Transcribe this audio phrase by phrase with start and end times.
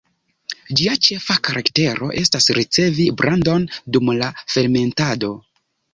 [0.79, 5.35] Ĝia ĉefa karaktero estas ricevi brandon dum la fermentado.